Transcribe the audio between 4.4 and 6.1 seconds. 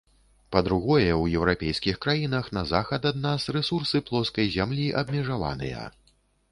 зямлі абмежаваныя.